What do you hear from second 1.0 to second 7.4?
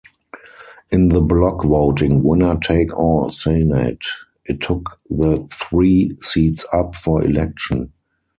the bloc-voting winner-take-all Senate, it took the three seats up for